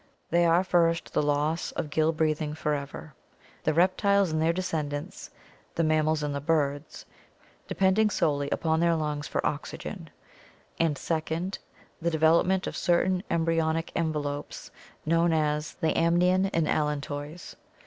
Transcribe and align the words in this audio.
They 0.31 0.45
are, 0.47 0.63
first, 0.63 1.13
the 1.13 1.21
loss 1.21 1.71
of 1.73 1.91
gill 1.91 2.11
breathing 2.11 2.55
forever, 2.55 3.13
the 3.65 3.71
reptiles 3.75 4.31
and 4.31 4.41
their 4.41 4.51
descendants— 4.51 5.29
the 5.75 5.83
mammals 5.83 6.23
and 6.23 6.43
birds— 6.43 7.05
depending 7.67 8.09
solely 8.09 8.49
upon 8.49 8.79
their 8.79 8.95
lungs 8.95 9.27
for 9.27 9.45
oxygen; 9.45 10.09
and 10.79 10.97
second, 10.97 11.59
the 12.01 12.09
develop 12.09 12.47
ment 12.47 12.65
of 12.65 12.75
certain 12.75 13.21
embry 13.29 13.57
onic 13.61 13.91
envelopes 13.95 14.71
known 15.05 15.33
as 15.33 15.75
the 15.75 15.95
amnion 15.95 16.47
and 16.47 16.65
allantois. 16.67 17.53